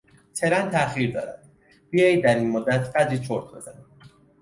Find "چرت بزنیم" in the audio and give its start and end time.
3.19-3.85